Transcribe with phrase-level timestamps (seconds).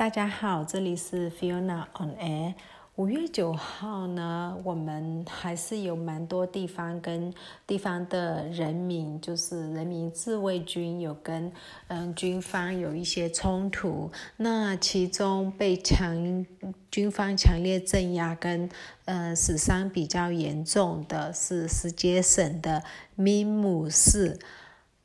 [0.00, 2.54] 大家好，这里是 Fiona on Air。
[2.96, 7.34] 五月九号呢，我们还是有蛮多地方跟
[7.66, 11.52] 地方的人民，就是人民自卫军有跟
[11.88, 14.10] 嗯军方有一些冲突。
[14.38, 16.46] 那其中被强
[16.90, 18.70] 军方强烈镇压跟
[19.04, 22.82] 呃死伤比较严重的是石阶省的
[23.16, 24.38] 米姆市。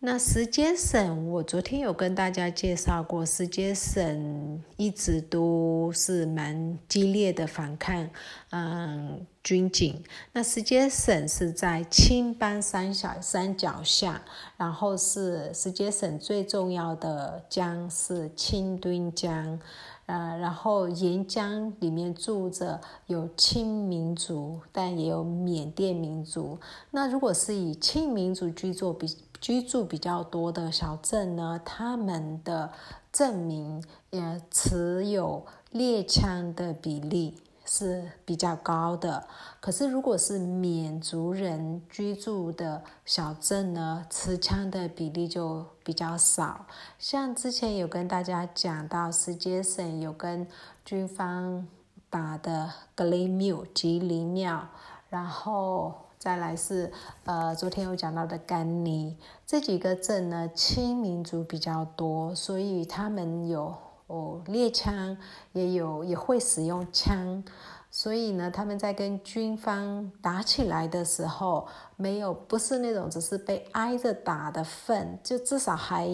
[0.06, 8.08] 那石阶省，我昨天有跟大家介绍过，石阶省一直都是蛮激烈的反抗，
[8.52, 10.04] 嗯，军警。
[10.32, 14.22] 那石阶省是在青班山小山脚下，
[14.58, 19.60] 然后是石阶省最重要的江是青墩江，
[20.06, 26.60] 呃，然后沿江里面住着有清民族，但也有缅甸民族。
[26.92, 29.08] 那如果是以清民族居住比。
[29.42, 32.72] 居住比较多的小镇呢，他们的
[33.12, 39.28] 证明也持有猎枪的比例是比较高的。
[39.60, 46.66] 可是，如果是缅族人居住的小镇呢，持枪的比例就比较少。
[46.98, 50.48] 像之前有跟大家讲到，石阶省有跟
[50.84, 51.68] 军方
[52.10, 54.70] 打的格雷缪吉林庙，
[55.10, 56.05] 然后。
[56.26, 56.92] 再来是，
[57.26, 63.72] 呃，昨天有讲到的甘尼这几个镇呢，清民族比较多，所以他们有
[64.08, 65.16] 哦猎枪，
[65.54, 67.44] 也有也会使用枪，
[67.92, 76.10] 所以呢，他们在跟军方打起来的时候，没有不是那种只是被挨着打的份，就至少还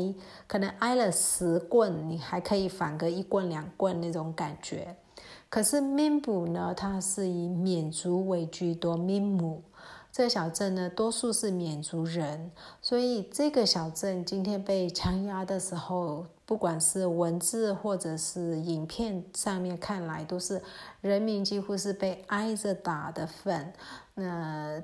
[0.45, 4.93] 可能挨了十棍，你还可以反个一棍两棍那种感觉。
[5.47, 9.63] 可是缅埔呢，它是以缅族为居多，缅姆。
[10.11, 20.61] 这个小镇呢，多数是缅族人，所以这个小镇今天被强压的时候，不管是文字或者是影片上面看来，都是
[21.01, 23.73] 人民几乎是被挨着打的份。
[24.15, 24.81] 那。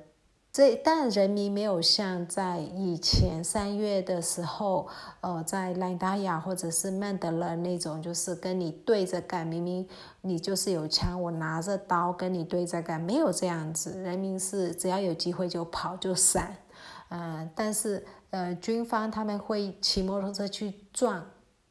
[0.58, 4.88] 这但人民没有像在以前三月的时候，
[5.22, 9.88] 呃，在兰达亚或者是曼德勒那种，就是跟你对着干，明明
[10.22, 14.02] 你就是有枪，我拿着刀跟你对着干，没有这样子。
[14.02, 16.58] 人民是只要有机会就跑就闪，
[17.10, 21.24] 嗯，但是呃，军方他们会骑摩托车去撞。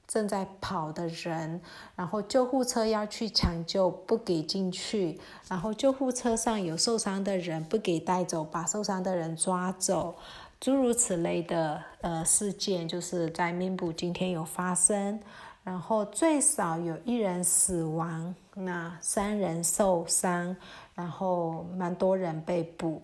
[0.06, 1.60] 正在跑的人，
[1.94, 5.18] 然后救护车要去抢救，不给进去。
[5.48, 10.16] 然后救护车上有受伤的人，不给带走，把受伤的人抓走。
[10.58, 15.20] 诸如此类的呃事件，就是在缅埔今天有发生。
[15.64, 20.56] 然后最少有一人死亡，那三人受伤，
[20.94, 23.02] 然后蛮多人被捕。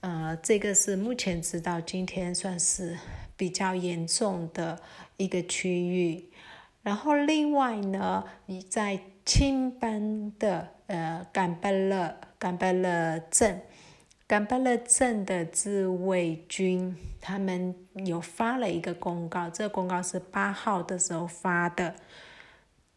[0.00, 2.96] 呃，这个是目前知道今天算是
[3.36, 4.78] 比较严重的
[5.16, 6.30] 一个区域。
[6.84, 13.62] 然后另外呢，你在青班的呃甘拜勒甘拜勒镇，
[14.26, 17.74] 甘拜勒镇的自卫军，他们
[18.04, 21.96] 有发了一个公告，这个公告是八号的时候发的，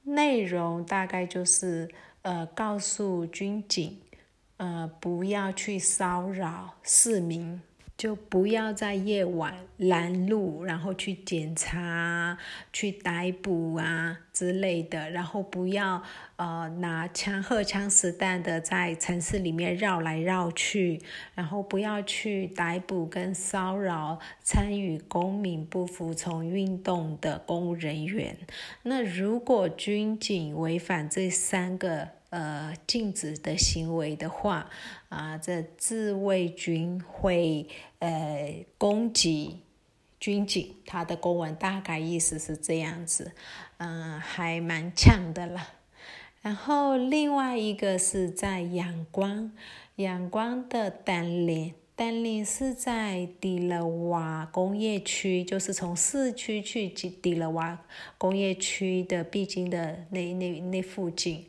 [0.03, 1.89] 内容大概就是
[2.23, 4.01] 呃告诉军警，
[4.57, 7.61] 呃不要去骚扰市民。
[7.97, 12.38] 就不要在夜晚拦路，然后去检查、
[12.72, 16.03] 去逮捕啊之类的，然后不要
[16.35, 21.02] 呃拿枪、荷枪实弹的在城市里面绕来绕去，
[21.34, 28.38] 然后不要去逮捕跟骚扰参与公民不服从运动的公务人员。
[28.84, 34.69] 那如果军警违反这三个，呃，禁止的行为的话，
[35.07, 37.65] 啊，这自卫军会
[37.99, 39.61] 呃攻击
[40.19, 43.31] 军警，他的公文大概意思是这样子，
[43.77, 45.69] 嗯，还蛮呛的了。
[46.41, 49.51] 然后另外一个是在阳光，
[49.95, 57.79] 阳光的丹林，丹林是在迪勒瓦工业区，就是从市区去迪勒瓦
[58.17, 61.46] 工业区的必经的那那那附近。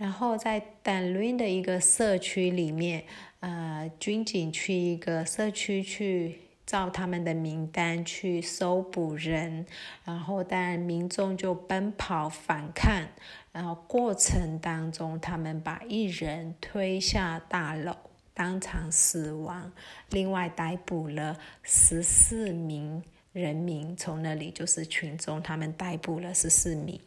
[0.00, 3.04] 然后在丹伦的一个社区里面，
[3.40, 9.66] 呃，军警去一个社区去照他们的名单去搜捕人，
[10.02, 13.06] 然后但民众就奔跑反抗，
[13.52, 17.94] 然后过程当中他们把一人推下大楼，
[18.32, 19.70] 当场死亡。
[20.12, 23.02] 另外逮捕了十四名
[23.34, 26.98] 人民，从那里就是群众，他们逮捕了十四名。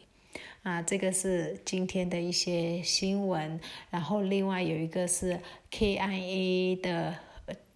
[0.62, 3.60] 啊，这个是今天的一些新闻，
[3.90, 5.40] 然后另外有一个是
[5.70, 7.16] KIA 的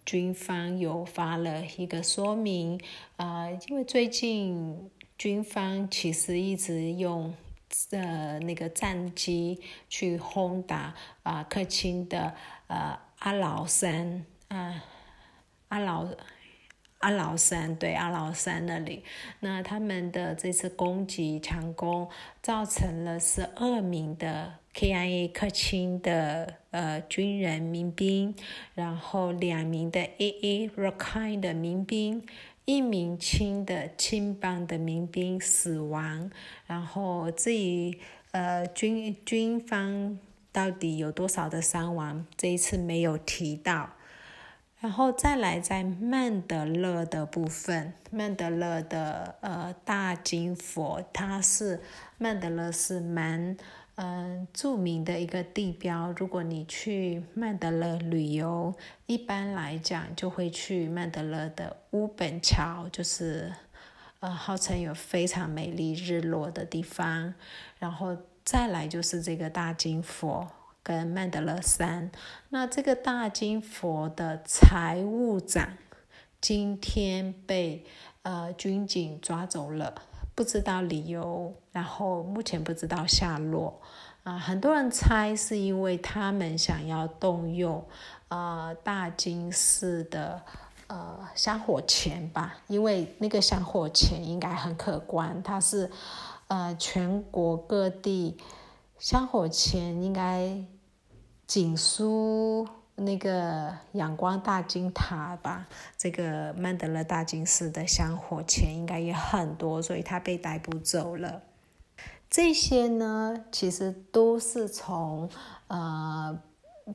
[0.05, 2.79] 军方有发了一个说明，
[3.17, 7.33] 啊，因为最近军方其实一直用
[7.91, 12.33] 呃那个战机去轰打啊克钦的
[12.67, 14.83] 呃阿劳山啊
[15.67, 16.07] 阿劳。
[16.99, 19.03] 阿劳山对阿劳山那里，
[19.39, 22.09] 那他们的这次攻击强攻，
[22.41, 28.35] 造成了十二名的 KIA 克钦的呃军人民兵，
[28.75, 32.21] 然后两名的 AA Rakhine 的民兵，
[32.65, 36.29] 一名亲的青帮的民兵死亡，
[36.67, 37.97] 然后至于
[38.31, 40.19] 呃军军方
[40.51, 43.91] 到底有多少的伤亡，这一次没有提到。
[44.81, 51.81] 然后再来，在曼德勒的部分，曼德勒的呃大金佛，它是
[52.17, 53.57] 曼德勒是蛮
[53.95, 56.13] 嗯著名的一个地标。
[56.13, 58.73] 如果你去曼德勒旅游，
[59.05, 63.51] 一般来讲就会去曼德勒的乌本桥，就是
[64.21, 67.33] 呃号称有非常美丽日落的地方。
[67.79, 68.15] 然后
[68.45, 70.47] 再来就是这个大金佛。
[70.81, 72.09] 跟曼德勒山，
[72.49, 75.77] 那这个大金佛的财务长
[76.41, 77.85] 今天被
[78.23, 79.93] 呃军警抓走了，
[80.33, 83.81] 不知道理由，然后目前不知道下落
[84.23, 84.37] 啊。
[84.37, 87.85] 很多人猜是因为他们想要动用
[88.29, 90.41] 呃大金寺的
[90.87, 95.91] 呃香火钱吧，因为那个香火钱应该很可观，它是
[96.47, 98.37] 呃全国各地
[98.99, 100.63] 香火钱应该。
[101.47, 105.67] 锦书那个仰光大金塔吧，
[105.97, 111.41] 这个曼德勒大金寺的香火钱应该也很多，所以他被逮捕走了。
[112.29, 115.27] 这些呢，其实都是从
[115.69, 116.39] 呃，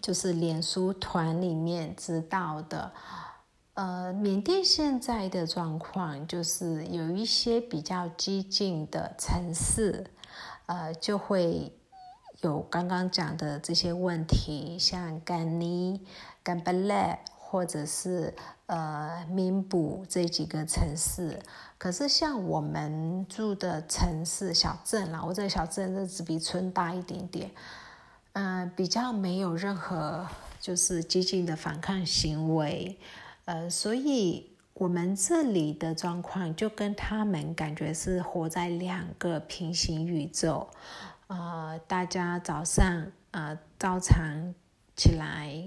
[0.00, 2.92] 就是脸书团里面知道的。
[3.72, 10.06] 呃，缅甸现在的状况就是有一些比较激进的城市，
[10.66, 11.72] 呃，就会。
[12.44, 15.98] 有刚刚讲的这些问题，像甘尼、
[16.42, 18.34] 甘巴勒或者是
[18.66, 21.40] 呃明布这几个城市，
[21.78, 27.50] 可是像我们住的城市小镇啦，我这个小镇只比村大一点点，
[28.34, 30.26] 嗯，比较没有任何
[30.60, 32.98] 就是激进的反抗行为，
[33.46, 40.68] 呃，所以我们这里的状况就跟他们感觉是活在两个平行宇宙。
[41.36, 44.54] 呃，大家早上啊照常
[44.94, 45.66] 起来，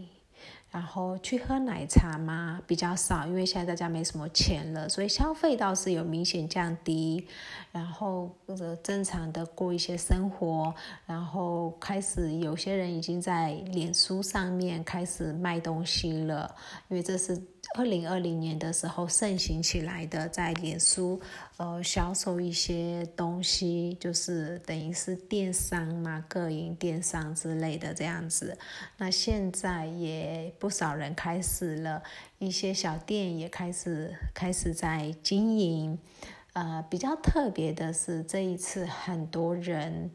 [0.72, 2.62] 然后去喝奶茶吗？
[2.68, 7.26] 比较少，因为现在大家没什么钱了，所以消费倒是有明显降低。
[7.72, 10.74] 然后或者正常的过一些生活，
[11.06, 16.56] 然后开始有些人已经在脸书上面开始卖东西了，
[16.90, 17.42] 因为这是。
[17.76, 21.20] 二零二零年的时候盛行起来的，在脸书
[21.58, 28.58] 呃销售一些东西，就是等于是电商嘛，个营电商之类的这样子。
[28.96, 32.02] 那现在也不少人开始了
[32.40, 35.98] 一些小店也开始开始在经营。
[36.54, 40.12] 呃，比较特别的是这一次很多人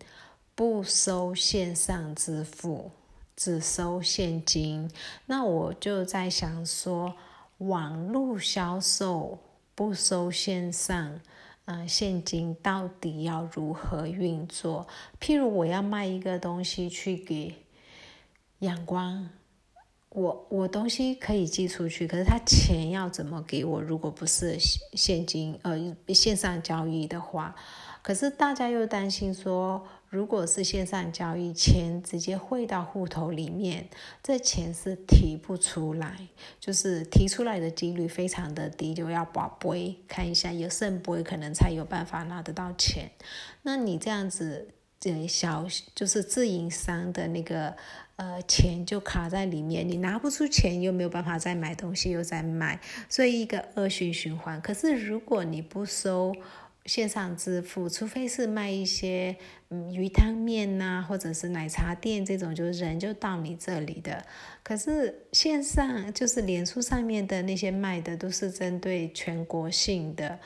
[0.54, 2.90] 不收线上支付，
[3.36, 4.90] 只收现金。
[5.26, 7.14] 那我就在想说。
[7.58, 9.38] 网络销售
[9.76, 11.20] 不收线上，
[11.66, 14.88] 嗯，现金到底要如何运作？
[15.20, 17.54] 譬如我要卖一个东西去给
[18.58, 19.30] 阳光，
[20.14, 23.80] 我我东西可以寄出去，可是他钱要怎么给我？
[23.80, 24.56] 如果不是
[24.94, 27.54] 现金，呃，线上交易的话，
[28.02, 29.86] 可是大家又担心说。
[30.12, 33.88] 如果是线上交易，钱直接汇到户头里面，
[34.22, 36.28] 这钱是提不出来，
[36.60, 43.10] 就是提出来的几率非常的低，就要保杯看一下有剩杯，可能才有办法拿得到钱。
[43.62, 44.68] 那你这样子，
[45.00, 47.74] 这小就是自营商的那个
[48.22, 54.60] 呃钱就卡在里面，你拿不出钱，又没有办法再买东西，又在卖，所以一个恶性循环。
[54.60, 56.32] 可是如果你不收，
[56.86, 59.36] 线上支付，除非是卖一些
[59.70, 64.24] 嗯鱼汤面呐，或者是奶茶店这种，就是人就到你这里的。
[64.62, 70.38] 可是线上就是脸书上面的那些卖的，都是针对全国性的，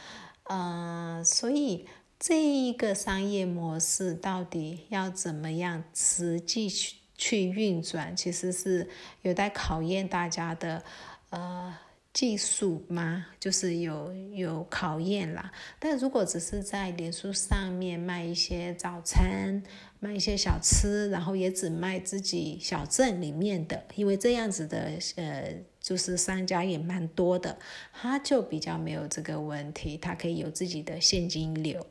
[0.45, 1.87] 嗯，所以
[2.19, 8.89] 这一个商业模式到底要怎么样实际去去运转，其实是
[9.23, 10.83] 有待考验大家的，
[11.31, 11.77] 呃。
[12.17, 13.27] 技术吗？
[13.39, 15.53] 就是有有考验啦。
[15.79, 19.63] 但如果只是在脸书上面卖一些早餐、
[20.01, 27.59] 卖一些小吃，然后也只卖自己小镇里面的，因为这样子的呃，就是商家也蛮多的，
[27.93, 31.87] 他就比较没有这个问题，他可以有自己的现金流。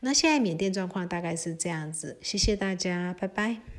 [0.00, 3.75] 那现在缅甸状况大概是这样子，谢谢大家，拜拜。